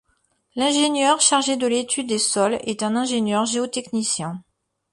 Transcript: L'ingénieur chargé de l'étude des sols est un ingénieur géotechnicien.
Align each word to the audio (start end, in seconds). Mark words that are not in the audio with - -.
L'ingénieur 0.55 1.21
chargé 1.21 1.57
de 1.57 1.67
l'étude 1.67 2.07
des 2.07 2.17
sols 2.17 2.57
est 2.63 2.81
un 2.81 2.95
ingénieur 2.95 3.45
géotechnicien. 3.45 4.41